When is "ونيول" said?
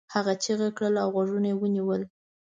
1.57-2.01